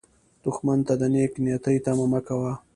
[0.43, 2.53] دښمن ته د نېک نیتي تمه مه کوه